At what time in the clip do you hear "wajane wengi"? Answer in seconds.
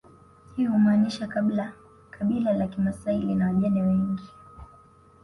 3.47-4.23